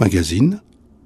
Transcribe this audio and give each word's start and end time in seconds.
Magazine, 0.00 0.62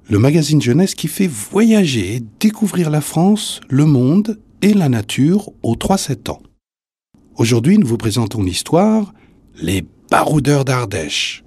le 0.09 0.19
magazine 0.19 0.61
jeunesse 0.61 0.95
qui 0.95 1.09
fait 1.09 1.27
voyager 1.27 2.15
et 2.15 2.23
découvrir 2.39 2.89
la 2.89 3.01
France, 3.01 3.59
le 3.69 3.85
monde 3.85 4.39
et 4.61 4.73
la 4.73 4.87
nature 4.87 5.51
aux 5.63 5.75
3-7 5.75 6.31
ans. 6.31 6.39
Aujourd'hui, 7.35 7.77
nous 7.77 7.87
vous 7.87 7.97
présentons 7.97 8.41
l'histoire 8.41 9.13
Les 9.61 9.85
baroudeurs 10.09 10.63
d'Ardèche. 10.63 11.43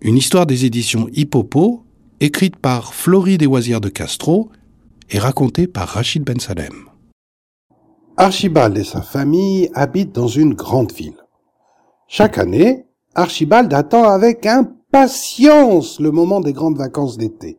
Une 0.00 0.16
histoire 0.16 0.46
des 0.46 0.64
éditions 0.64 1.08
Hippopo, 1.12 1.84
écrite 2.18 2.56
par 2.56 2.92
Florie 2.92 3.38
Desvoisières 3.38 3.80
de 3.80 3.88
Castro 3.88 4.50
et 5.10 5.20
racontée 5.20 5.68
par 5.68 5.86
Rachid 5.86 6.24
Ben 6.24 6.40
Salem. 6.40 6.88
Archibald 8.16 8.76
et 8.76 8.84
sa 8.84 9.00
famille 9.00 9.70
habitent 9.74 10.14
dans 10.14 10.28
une 10.28 10.54
grande 10.54 10.92
ville. 10.92 11.22
Chaque 12.08 12.36
année, 12.36 12.84
Archibald 13.14 13.72
attend 13.72 14.08
avec 14.08 14.44
impatience 14.94 15.98
le 15.98 16.12
moment 16.12 16.40
des 16.40 16.52
grandes 16.52 16.78
vacances 16.78 17.18
d'été. 17.18 17.58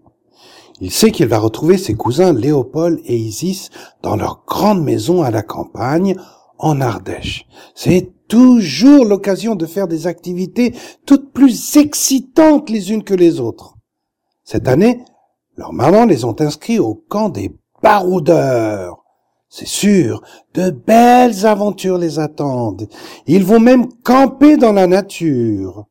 Il 0.79 0.89
sait 0.89 1.11
qu'il 1.11 1.27
va 1.27 1.37
retrouver 1.37 1.77
ses 1.77 1.93
cousins 1.93 2.31
Léopold 2.31 3.01
et 3.03 3.17
Isis 3.17 3.71
dans 4.01 4.15
leur 4.15 4.43
grande 4.47 4.81
maison 4.81 5.21
à 5.21 5.31
la 5.31 5.41
campagne, 5.41 6.15
en 6.59 6.79
Ardèche. 6.79 7.45
C'est 7.73 8.13
toujours 8.29 9.03
l'occasion 9.03 9.55
de 9.55 9.65
faire 9.65 9.89
des 9.89 10.07
activités 10.07 10.73
toutes 11.05 11.33
plus 11.33 11.75
excitantes 11.75 12.69
les 12.69 12.93
unes 12.93 13.03
que 13.03 13.13
les 13.13 13.41
autres. 13.41 13.75
Cette 14.45 14.69
année, 14.69 15.03
leurs 15.57 15.73
mamans 15.73 16.05
les 16.05 16.23
ont 16.23 16.39
inscrits 16.39 16.79
au 16.79 16.95
camp 16.95 17.27
des 17.27 17.53
baroudeurs. 17.83 19.03
C'est 19.49 19.67
sûr, 19.67 20.21
de 20.53 20.69
belles 20.69 21.45
aventures 21.45 21.97
les 21.97 22.17
attendent. 22.17 22.87
Ils 23.27 23.43
vont 23.43 23.59
même 23.59 23.91
camper 24.03 24.55
dans 24.55 24.71
la 24.71 24.87
nature. 24.87 25.85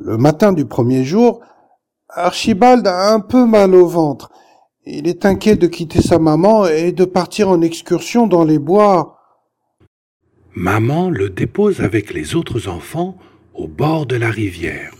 Le 0.00 0.16
matin 0.16 0.52
du 0.52 0.64
premier 0.64 1.04
jour, 1.04 1.40
Archibald 2.08 2.86
a 2.86 3.12
un 3.12 3.20
peu 3.20 3.46
mal 3.46 3.74
au 3.74 3.86
ventre. 3.86 4.30
Il 4.84 5.06
est 5.06 5.24
inquiet 5.24 5.56
de 5.56 5.66
quitter 5.66 6.02
sa 6.02 6.18
maman 6.18 6.66
et 6.66 6.92
de 6.92 7.04
partir 7.04 7.48
en 7.48 7.62
excursion 7.62 8.26
dans 8.26 8.44
les 8.44 8.58
bois. 8.58 9.18
Maman 10.54 11.10
le 11.10 11.30
dépose 11.30 11.80
avec 11.80 12.12
les 12.12 12.34
autres 12.34 12.68
enfants 12.68 13.16
au 13.54 13.68
bord 13.68 14.06
de 14.06 14.16
la 14.16 14.30
rivière, 14.30 14.92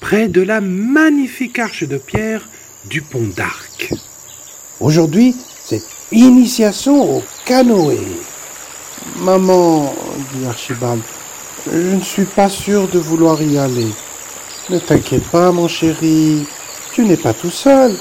près 0.00 0.28
de 0.28 0.42
la 0.42 0.60
magnifique 0.60 1.58
arche 1.58 1.86
de 1.86 1.98
pierre 1.98 2.48
du 2.88 3.02
pont 3.02 3.28
d'Arc. 3.36 3.92
Aujourd'hui, 4.80 5.34
c'est 5.34 5.82
initiation 6.12 7.18
au 7.18 7.22
canoë. 7.46 7.98
Maman, 9.18 9.92
dit 10.32 10.46
Archibald, 10.46 11.02
je 11.70 11.94
ne 11.96 12.00
suis 12.00 12.24
pas 12.24 12.48
sûr 12.48 12.88
de 12.88 12.98
vouloir 12.98 13.42
y 13.42 13.58
aller. 13.58 13.88
Ne 14.68 14.78
t'inquiète 14.78 15.26
pas, 15.28 15.52
mon 15.52 15.68
chéri, 15.68 16.44
tu 16.92 17.04
n'es 17.04 17.16
pas 17.16 17.32
tout 17.32 17.50
seul. 17.50 17.96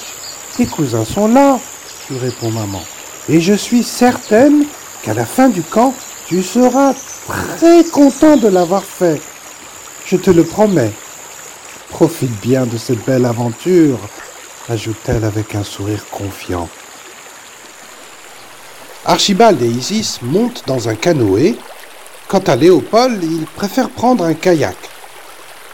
Tes 0.57 0.65
cousins 0.65 1.05
sont 1.05 1.27
là, 1.27 1.59
lui 2.09 2.17
répond 2.17 2.49
maman. 2.49 2.83
Et 3.29 3.39
je 3.39 3.53
suis 3.53 3.83
certaine 3.83 4.65
qu'à 5.03 5.13
la 5.13 5.25
fin 5.25 5.49
du 5.49 5.61
camp, 5.61 5.93
tu 6.27 6.41
seras 6.41 6.93
très 7.27 7.83
content 7.83 8.37
de 8.37 8.47
l'avoir 8.47 8.83
fait. 8.83 9.21
Je 10.05 10.17
te 10.17 10.31
le 10.31 10.43
promets. 10.43 10.91
Profite 11.89 12.41
bien 12.41 12.65
de 12.65 12.77
cette 12.77 13.05
belle 13.05 13.25
aventure 13.25 13.99
ajoute-t-elle 14.69 15.23
avec 15.23 15.55
un 15.55 15.63
sourire 15.63 16.05
confiant. 16.09 16.67
Archibald 19.05 19.61
et 19.61 19.67
Isis 19.67 20.19
montent 20.23 20.63
dans 20.65 20.89
un 20.89 20.95
canoë. 20.95 21.55
Quant 22.27 22.39
à 22.39 22.55
Léopold, 22.55 23.23
il 23.23 23.45
préfère 23.45 23.89
prendre 23.89 24.23
un 24.23 24.33
kayak. 24.33 24.84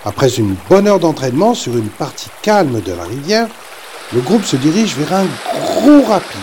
Après 0.03 0.29
une 0.29 0.55
bonne 0.67 0.87
heure 0.87 0.99
d'entraînement 0.99 1.53
sur 1.53 1.77
une 1.77 1.89
partie 1.89 2.29
calme 2.41 2.81
de 2.81 2.91
la 2.91 3.03
rivière, 3.03 3.47
le 4.13 4.21
groupe 4.21 4.43
se 4.43 4.55
dirige 4.55 4.95
vers 4.95 5.19
un 5.19 5.27
gros 5.53 6.01
rapide. 6.01 6.41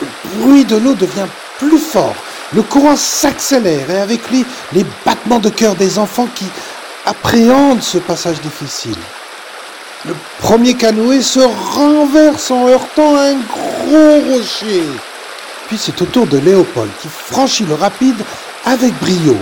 Le 0.00 0.06
bruit 0.40 0.64
de 0.64 0.76
l'eau 0.76 0.94
devient 0.94 1.26
plus 1.58 1.78
fort. 1.78 2.14
Le 2.54 2.62
courant 2.62 2.96
s'accélère 2.96 3.90
et 3.90 4.00
avec 4.00 4.30
lui 4.30 4.44
les 4.72 4.86
battements 5.04 5.40
de 5.40 5.50
cœur 5.50 5.74
des 5.74 5.98
enfants 5.98 6.28
qui 6.36 6.46
appréhendent 7.04 7.82
ce 7.82 7.98
passage 7.98 8.40
difficile. 8.40 8.96
Le 10.06 10.14
premier 10.38 10.74
canoë 10.74 11.20
se 11.20 11.40
renverse 11.40 12.50
en 12.52 12.68
heurtant 12.68 13.16
un 13.16 13.34
gros 13.34 14.20
rocher. 14.32 14.84
Puis 15.66 15.78
c'est 15.78 16.00
au 16.00 16.06
tour 16.06 16.28
de 16.28 16.38
Léopold 16.38 16.90
qui 17.02 17.08
franchit 17.08 17.64
le 17.64 17.74
rapide 17.74 18.22
avec 18.64 18.94
brio. 19.00 19.36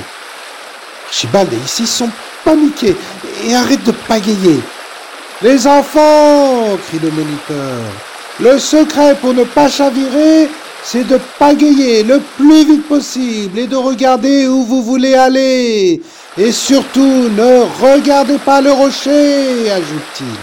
Archibald 1.06 1.53
et 1.53 1.64
ici 1.64 1.86
sont 1.86 2.10
paniqués 2.44 2.97
et 3.44 3.54
arrêtent 3.54 3.84
de 3.84 3.92
pagayer. 3.92 4.60
Les 5.42 5.66
enfants, 5.66 6.78
crie 6.88 6.98
le 6.98 7.10
moniteur, 7.10 7.82
le 8.41 8.58
secret 8.58 9.14
pour 9.20 9.34
ne 9.34 9.44
pas 9.44 9.69
chavirer, 9.69 10.48
c'est 10.82 11.04
de 11.04 11.19
pagayer 11.38 12.02
le 12.02 12.20
plus 12.36 12.64
vite 12.64 12.86
possible 12.86 13.58
et 13.58 13.66
de 13.66 13.76
regarder 13.76 14.47
où 14.47 14.62
vous 14.62 14.82
voulez 14.82 15.14
aller. 15.14 16.00
Et 16.38 16.52
surtout, 16.52 17.00
ne 17.00 17.64
regardez 17.82 18.38
pas 18.38 18.60
le 18.60 18.72
rocher, 18.72 19.70
ajoute-t-il. 19.70 20.36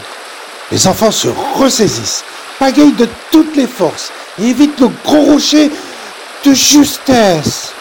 Les 0.71 0.87
enfants 0.87 1.11
se 1.11 1.27
ressaisissent, 1.55 2.23
pagayent 2.59 2.93
de 2.93 3.07
toutes 3.31 3.55
les 3.55 3.67
forces 3.67 4.11
et 4.41 4.49
évitent 4.49 4.79
le 4.79 4.89
gros 5.05 5.21
rocher 5.33 5.71
de 6.43 6.53
justesse. 6.53 7.73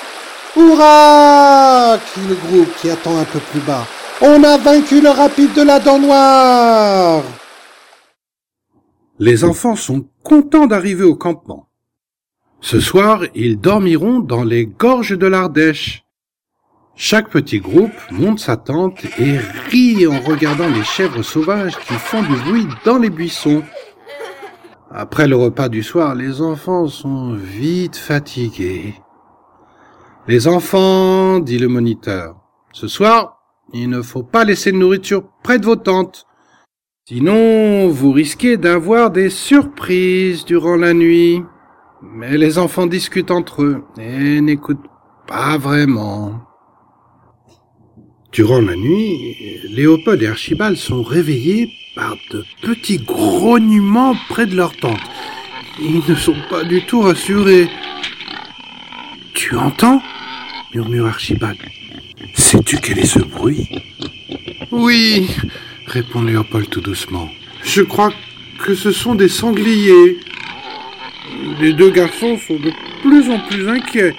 Hurrah 0.56 1.96
crie 2.12 2.28
le 2.28 2.34
groupe 2.34 2.70
qui 2.80 2.90
attend 2.90 3.18
un 3.18 3.24
peu 3.24 3.38
plus 3.50 3.60
bas. 3.60 3.86
On 4.25 4.44
a 4.44 4.56
vaincu 4.56 5.00
le 5.00 5.10
rapide 5.10 5.53
de 5.53 5.62
la 5.62 5.81
dent 5.81 5.99
noire. 5.99 7.25
Les 9.19 9.43
enfants 9.43 9.75
sont 9.75 10.09
contents 10.22 10.69
d'arriver 10.69 11.03
au 11.03 11.16
campement. 11.16 11.69
Ce 12.60 12.78
soir, 12.78 13.25
ils 13.34 13.59
dormiront 13.59 14.21
dans 14.21 14.44
les 14.44 14.65
gorges 14.66 15.19
de 15.19 15.27
l'Ardèche. 15.27 16.05
Chaque 16.94 17.31
petit 17.31 17.59
groupe 17.59 17.91
monte 18.12 18.38
sa 18.38 18.56
tente 18.56 19.05
et 19.19 19.38
rit 19.71 20.06
en 20.06 20.21
regardant 20.21 20.69
les 20.69 20.84
chèvres 20.84 21.22
sauvages 21.22 21.77
qui 21.78 21.94
font 21.94 22.22
du 22.22 22.37
bruit 22.44 22.69
dans 22.84 22.99
les 22.99 23.10
buissons. 23.10 23.65
Après 24.93 25.27
le 25.27 25.34
repas 25.34 25.69
du 25.69 25.83
soir, 25.83 26.15
les 26.15 26.41
enfants 26.41 26.87
sont 26.87 27.33
vite 27.33 27.97
fatigués. 27.97 28.94
Les 30.28 30.47
enfants, 30.47 31.41
dit 31.41 31.59
le 31.59 31.66
moniteur, 31.66 32.37
ce 32.72 32.87
soir, 32.87 33.41
il 33.72 33.88
ne 33.88 34.03
faut 34.03 34.22
pas 34.22 34.44
laisser 34.44 34.72
de 34.72 34.77
nourriture 34.77 35.25
près 35.43 35.59
de 35.59 35.66
vos 35.66 35.77
tentes. 35.77 36.27
Sinon, 37.09 37.88
vous 37.88 38.12
risquez 38.12 38.56
d'avoir 38.56 39.10
des 39.10 39.31
surprises 39.31 40.44
durant 40.44 40.77
la 40.77 40.94
nuit. 40.94 41.43
Mais 42.03 42.37
les 42.37 42.59
enfants 42.59 42.87
discutent 42.87 43.31
entre 43.31 43.62
eux 43.62 43.84
et 43.99 44.41
n'écoutent 44.41 44.87
pas 45.27 45.56
vraiment. 45.56 46.41
Durant 48.33 48.60
la 48.60 48.77
nuit, 48.77 49.60
Léopold 49.69 50.22
et 50.22 50.28
Archibald 50.28 50.77
sont 50.77 51.03
réveillés 51.03 51.71
par 51.94 52.16
de 52.31 52.44
petits 52.62 52.99
grognements 52.99 54.15
près 54.28 54.47
de 54.47 54.56
leur 54.56 54.77
tente. 54.77 55.00
Ils 55.81 56.03
ne 56.09 56.15
sont 56.15 56.37
pas 56.50 56.65
du 56.65 56.84
tout 56.84 57.00
rassurés. 57.00 57.69
Tu 59.34 59.56
entends? 59.56 60.00
murmure 60.75 61.06
Archibald. 61.06 61.59
Sais-tu 62.52 62.76
quel 62.76 62.98
est 62.98 63.06
ce 63.06 63.20
bruit 63.20 63.66
Oui, 64.70 65.30
répond 65.86 66.20
Léopold 66.20 66.68
tout 66.68 66.82
doucement. 66.82 67.30
Je 67.65 67.80
crois 67.80 68.12
que 68.62 68.74
ce 68.74 68.92
sont 68.92 69.15
des 69.15 69.30
sangliers. 69.30 70.18
Les 71.62 71.72
deux 71.72 71.88
garçons 71.88 72.36
sont 72.36 72.56
de 72.56 72.71
plus 73.00 73.30
en 73.30 73.38
plus 73.38 73.66
inquiets 73.71 74.15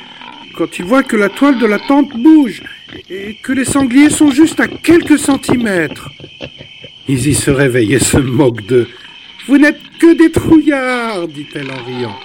quand 0.57 0.79
ils 0.79 0.83
voient 0.83 1.03
que 1.03 1.15
la 1.15 1.29
toile 1.29 1.59
de 1.59 1.67
la 1.67 1.77
tente 1.77 2.09
bouge 2.17 2.63
et 3.07 3.35
que 3.43 3.53
les 3.53 3.65
sangliers 3.65 4.09
sont 4.09 4.31
juste 4.31 4.59
à 4.59 4.67
quelques 4.67 5.19
centimètres. 5.19 6.09
Izzy 7.07 7.35
se 7.35 7.51
réveille 7.51 7.93
et 7.93 7.99
se 7.99 8.17
moque 8.17 8.65
d'eux. 8.65 8.87
Vous 9.45 9.59
n'êtes 9.59 9.79
que 9.99 10.17
des 10.17 10.31
trouillards, 10.31 11.27
dit-elle 11.27 11.69
en 11.69 11.83
riant. 11.83 12.17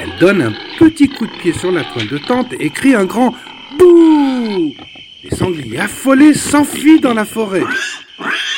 Elle 0.00 0.18
donne 0.18 0.40
un 0.40 0.54
petit 0.78 1.10
coup 1.10 1.26
de 1.26 1.32
pied 1.42 1.52
sur 1.52 1.72
la 1.72 1.84
toile 1.84 2.08
de 2.08 2.16
tente 2.16 2.54
et 2.58 2.70
crie 2.70 2.94
un 2.94 3.04
grand 3.04 3.34
Bouh 3.78 4.74
Les 5.22 5.30
sangliers 5.30 5.78
affolés 5.78 6.34
s'enfuient 6.34 7.00
dans 7.00 7.14
la 7.14 7.24
forêt. 7.24 7.62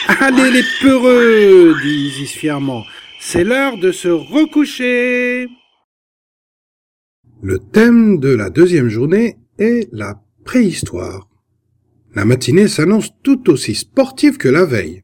Allez 0.09 0.51
les 0.51 0.65
peureux, 0.81 1.75
Isis 1.85 2.33
fièrement. 2.33 2.85
C'est 3.21 3.45
l'heure 3.45 3.77
de 3.77 3.93
se 3.93 4.09
recoucher. 4.09 5.49
Le 7.43 7.59
thème 7.59 8.19
de 8.19 8.35
la 8.35 8.49
deuxième 8.49 8.89
journée 8.89 9.37
est 9.59 9.89
la 9.93 10.23
préhistoire. 10.45 11.29
La 12.15 12.25
matinée 12.25 12.69
s'annonce 12.69 13.11
tout 13.23 13.51
aussi 13.51 13.75
sportive 13.75 14.39
que 14.39 14.49
la 14.49 14.65
veille. 14.65 15.03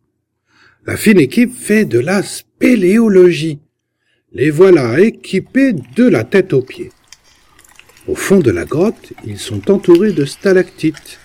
La 0.87 0.97
fine 0.97 1.21
équipe 1.21 1.55
fait 1.55 1.85
de 1.85 1.99
la 1.99 2.23
spéléologie. 2.23 3.61
Les 4.33 4.51
voilà 4.51 4.99
équipés 5.01 5.75
de 5.75 6.09
la 6.09 6.25
tête 6.25 6.55
aux 6.55 6.63
pieds. 6.63 6.93
Au 8.07 8.15
fond 8.15 8.39
de 8.39 8.51
la 8.51 8.65
grotte, 8.65 9.13
ils 9.27 9.39
sont 9.39 9.71
entourés 9.71 10.13
de 10.13 10.25
stalactites 10.25 11.19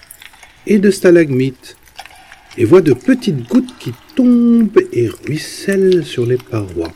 et 0.67 0.79
de 0.79 0.91
stalagmites. 0.91 1.77
et 2.57 2.63
voit 2.63 2.81
de 2.81 2.93
petites 2.93 3.47
gouttes 3.49 3.77
qui 3.79 3.93
tombent 4.15 4.81
et 4.93 5.09
ruissellent 5.09 6.05
sur 6.05 6.25
les 6.25 6.37
parois. 6.37 6.93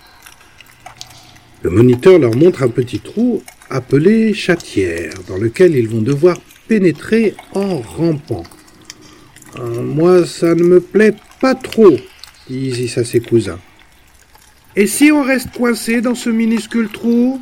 Le 1.64 1.70
moniteur 1.70 2.18
leur 2.18 2.36
montre 2.36 2.64
un 2.64 2.70
petit 2.70 3.00
trou 3.02 3.44
appelé 3.70 4.34
chatière, 4.34 5.14
dans 5.28 5.38
lequel 5.38 5.76
ils 5.76 5.90
vont 5.90 6.02
devoir 6.02 6.38
pénétrer 6.70 7.36
en 7.54 7.80
rampant. 7.80 8.44
Euh, 9.58 9.82
moi, 9.82 10.26
ça 10.26 10.56
ne 10.56 10.64
me 10.64 10.80
plaît 10.80 11.16
pas 11.42 11.56
trop, 11.56 11.98
dit 12.50 12.70
Isis 12.70 12.98
à 12.98 13.04
ses 13.04 13.20
cousins. 13.20 13.60
Et 14.76 14.88
si 14.88 15.12
on 15.12 15.24
reste 15.24 15.52
coincé 15.52 16.00
dans 16.00 16.16
ce 16.16 16.30
minuscule 16.30 16.88
trou? 16.90 17.42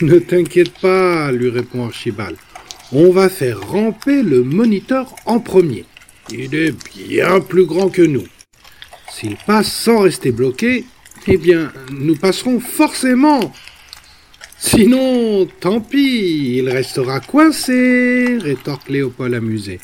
Ne 0.00 0.18
t'inquiète 0.18 0.72
pas, 0.80 1.30
lui 1.30 1.50
répond 1.50 1.84
Archibald. 1.84 2.36
On 2.92 3.12
va 3.12 3.28
faire 3.28 3.60
ramper 3.60 4.22
le 4.24 4.42
moniteur 4.42 5.14
en 5.24 5.38
premier. 5.38 5.84
Il 6.32 6.54
est 6.56 6.74
bien 6.96 7.40
plus 7.40 7.64
grand 7.64 7.88
que 7.88 8.02
nous. 8.02 8.26
S'il 9.12 9.36
passe 9.36 9.72
sans 9.72 10.00
rester 10.00 10.32
bloqué, 10.32 10.84
eh 11.28 11.36
bien, 11.36 11.72
nous 11.92 12.16
passerons 12.16 12.58
forcément. 12.58 13.52
Sinon, 14.58 15.46
tant 15.60 15.80
pis, 15.80 16.56
il 16.58 16.68
restera 16.68 17.20
coincé, 17.20 18.38
rétorque 18.40 18.88
Léopold 18.88 19.34
amusé. 19.34 19.78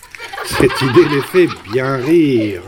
Cette 0.44 0.80
idée 0.82 1.08
les 1.08 1.22
fait 1.22 1.48
bien 1.72 1.96
rire. 1.96 2.62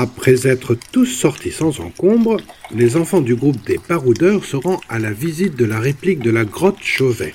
Après 0.00 0.46
être 0.46 0.76
tous 0.92 1.06
sortis 1.06 1.50
sans 1.50 1.80
encombre, 1.80 2.36
les 2.70 2.96
enfants 2.96 3.20
du 3.20 3.34
groupe 3.34 3.60
des 3.66 3.80
baroudeurs 3.88 4.44
se 4.44 4.54
rendent 4.54 4.78
à 4.88 5.00
la 5.00 5.10
visite 5.10 5.56
de 5.56 5.64
la 5.64 5.80
réplique 5.80 6.20
de 6.20 6.30
la 6.30 6.44
grotte 6.44 6.80
Chauvet. 6.80 7.34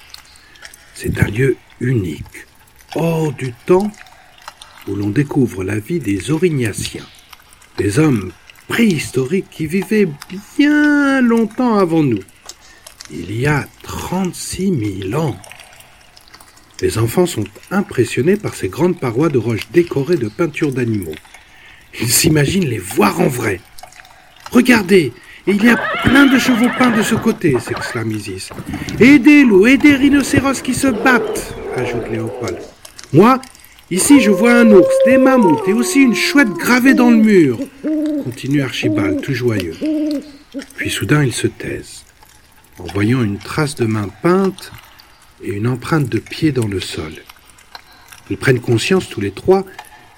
C'est 0.95 1.19
un 1.19 1.27
lieu 1.27 1.57
unique, 1.81 2.47
hors 2.95 3.33
du 3.33 3.53
temps, 3.65 3.91
où 4.87 4.95
l'on 4.95 5.09
découvre 5.09 5.65
la 5.65 5.77
vie 5.77 5.99
des 5.99 6.31
Aurignaciens, 6.31 7.05
des 7.77 7.99
hommes 7.99 8.31
préhistoriques 8.69 9.49
qui 9.51 9.67
vivaient 9.67 10.07
bien 10.57 11.19
longtemps 11.19 11.77
avant 11.77 12.03
nous, 12.03 12.23
il 13.11 13.37
y 13.37 13.45
a 13.45 13.67
36 13.81 15.01
000 15.09 15.21
ans. 15.21 15.35
Les 16.79 16.97
enfants 16.97 17.25
sont 17.25 17.43
impressionnés 17.71 18.37
par 18.37 18.55
ces 18.55 18.69
grandes 18.69 19.01
parois 19.01 19.27
de 19.27 19.37
roches 19.37 19.67
décorées 19.73 20.15
de 20.15 20.29
peintures 20.29 20.71
d'animaux. 20.71 21.15
Ils 22.01 22.11
s'imaginent 22.11 22.65
les 22.65 22.79
voir 22.79 23.19
en 23.19 23.27
vrai. 23.27 23.59
Regardez, 24.51 25.13
il 25.45 25.63
y 25.63 25.69
a 25.69 25.77
plein 26.03 26.25
de 26.25 26.39
chevaux 26.39 26.69
peints 26.77 26.95
de 26.95 27.03
ce 27.03 27.15
côté, 27.15 27.57
s'exclame 27.59 28.11
Isis. 28.11 28.49
Et 28.99 29.19
des 29.19 29.43
loups 29.43 29.67
et 29.67 29.77
des 29.77 29.95
rhinocéros 29.95 30.61
qui 30.61 30.73
se 30.73 30.87
battent, 30.87 31.53
ajoute 31.75 32.09
Léopold. 32.09 32.59
Moi, 33.11 33.41
ici 33.91 34.21
je 34.21 34.31
vois 34.31 34.53
un 34.53 34.71
ours, 34.71 34.95
des 35.05 35.17
mammouths 35.17 35.67
et 35.67 35.73
aussi 35.73 36.01
une 36.01 36.15
chouette 36.15 36.49
gravée 36.49 36.93
dans 36.93 37.09
le 37.09 37.17
mur, 37.17 37.59
continue 38.23 38.61
Archibald, 38.61 39.21
tout 39.21 39.33
joyeux. 39.33 39.75
Puis 40.77 40.89
soudain 40.89 41.23
ils 41.23 41.33
se 41.33 41.47
taisent, 41.47 42.05
en 42.79 42.85
voyant 42.85 43.21
une 43.21 43.37
trace 43.37 43.75
de 43.75 43.85
main 43.85 44.09
peinte 44.21 44.71
et 45.43 45.49
une 45.51 45.67
empreinte 45.67 46.07
de 46.07 46.19
pied 46.19 46.51
dans 46.51 46.67
le 46.67 46.79
sol. 46.79 47.13
Ils 48.29 48.37
prennent 48.37 48.61
conscience 48.61 49.09
tous 49.09 49.19
les 49.19 49.31
trois 49.31 49.65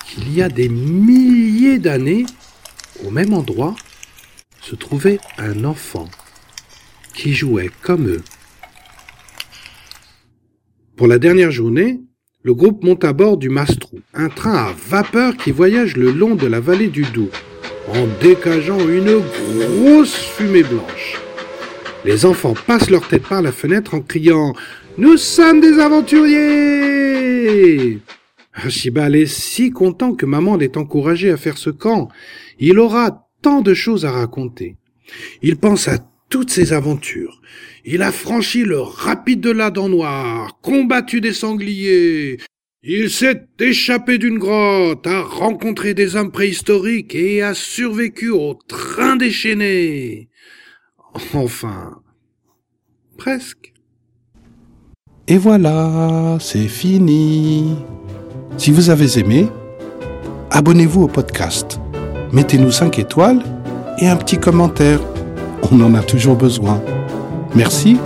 qu'il 0.07 0.33
y 0.33 0.41
a 0.41 0.49
des 0.49 0.69
milliers 0.69 1.79
d'années, 1.79 2.25
au 3.05 3.11
même 3.11 3.33
endroit, 3.33 3.75
se 4.61 4.75
trouvait 4.75 5.19
un 5.37 5.65
enfant 5.65 6.07
qui 7.13 7.33
jouait 7.33 7.71
comme 7.81 8.07
eux. 8.07 8.23
Pour 10.95 11.07
la 11.07 11.19
dernière 11.19 11.51
journée, 11.51 11.99
le 12.43 12.53
groupe 12.53 12.83
monte 12.83 13.03
à 13.03 13.13
bord 13.13 13.37
du 13.37 13.49
Mastrou, 13.49 13.99
un 14.13 14.29
train 14.29 14.53
à 14.53 14.73
vapeur 14.87 15.35
qui 15.35 15.51
voyage 15.51 15.97
le 15.97 16.11
long 16.11 16.35
de 16.35 16.47
la 16.47 16.59
vallée 16.59 16.89
du 16.89 17.01
Doubs, 17.01 17.31
en 17.87 18.07
dégageant 18.21 18.79
une 18.87 19.19
grosse 19.19 20.15
fumée 20.15 20.63
blanche. 20.63 21.19
Les 22.05 22.25
enfants 22.25 22.53
passent 22.67 22.89
leur 22.89 23.07
tête 23.07 23.27
par 23.27 23.41
la 23.41 23.51
fenêtre 23.51 23.95
en 23.95 24.01
criant⁇ 24.01 24.51
Nous 24.97 25.17
sommes 25.17 25.59
des 25.59 25.79
aventuriers!⁇ 25.79 27.95
Archibald 28.55 29.15
est 29.15 29.25
si 29.25 29.69
content 29.69 30.15
que 30.15 30.25
maman 30.25 30.55
l'ait 30.55 30.77
encouragé 30.77 31.29
à 31.29 31.37
faire 31.37 31.57
ce 31.57 31.69
camp. 31.69 32.09
Il 32.57 32.79
aura 32.79 33.29
tant 33.41 33.61
de 33.61 33.73
choses 33.73 34.05
à 34.05 34.11
raconter. 34.11 34.77
Il 35.41 35.57
pense 35.57 35.87
à 35.87 35.99
toutes 36.29 36.49
ses 36.49 36.73
aventures. 36.73 37.41
Il 37.83 38.01
a 38.01 38.11
franchi 38.11 38.63
le 38.63 38.79
rapide 38.79 39.41
de 39.41 39.51
la 39.51 39.69
dent 39.69 39.89
noire, 39.89 40.59
combattu 40.61 41.21
des 41.21 41.33
sangliers. 41.33 42.37
Il 42.81 43.09
s'est 43.09 43.47
échappé 43.59 44.17
d'une 44.17 44.37
grotte, 44.37 45.05
a 45.05 45.21
rencontré 45.21 45.93
des 45.93 46.15
hommes 46.15 46.31
préhistoriques 46.31 47.13
et 47.13 47.41
a 47.41 47.53
survécu 47.53 48.29
au 48.29 48.53
train 48.53 49.15
déchaîné. 49.15 50.29
Enfin, 51.33 52.01
presque. 53.17 53.74
Et 55.27 55.39
voilà, 55.39 56.37
c'est 56.39 56.67
fini. 56.67 57.75
Si 58.57 58.69
vous 58.69 58.91
avez 58.91 59.17
aimé, 59.17 59.47
abonnez-vous 60.51 61.01
au 61.03 61.07
podcast. 61.07 61.79
Mettez-nous 62.31 62.69
5 62.69 62.99
étoiles 62.99 63.41
et 63.97 64.07
un 64.07 64.17
petit 64.17 64.37
commentaire. 64.37 64.99
On 65.71 65.81
en 65.81 65.95
a 65.95 66.03
toujours 66.03 66.35
besoin. 66.35 66.79
Merci 67.55 67.97